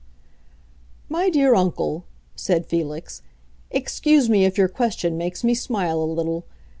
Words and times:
"My 1.09 1.29
dear 1.29 1.53
uncle," 1.53 2.05
said 2.35 2.65
Felix, 2.65 3.21
"excuse 3.69 4.31
me 4.31 4.45
if 4.45 4.57
your 4.57 4.67
question 4.67 5.15
makes 5.15 5.43
me 5.43 5.53
smile 5.53 6.01
a 6.01 6.05
little. 6.05 6.43